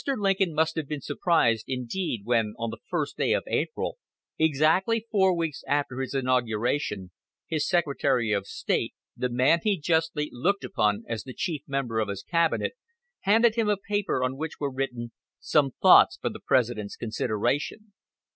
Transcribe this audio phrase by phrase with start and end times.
[0.17, 3.99] Lincoln must have been surprised indeed, when, on the first day of April,
[4.39, 7.11] exactly four weeks after his inauguration,
[7.45, 12.07] his Secretary of State, the man he justly looked upon as the chief member of
[12.09, 12.73] his cabinet,
[13.19, 17.93] handed him a paper on which were written "Some Thoughts for the President's Consideration."